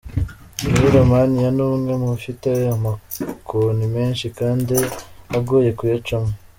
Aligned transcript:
muri 0.69 0.87
Romania 0.97 1.49
ni 1.55 1.63
umwe 1.67 1.93
mu 2.01 2.07
ifite 2.19 2.49
amakoni 2.75 3.83
menshi 3.95 4.25
kandi 4.39 4.77
agoye 5.37 5.69
kuyacamo. 5.77 6.31